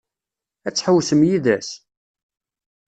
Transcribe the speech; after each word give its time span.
Ad 0.67 0.73
tḥewwsem 0.73 1.21
yid-s? 1.29 1.69